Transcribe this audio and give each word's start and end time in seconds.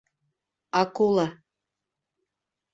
Акула 0.81 1.27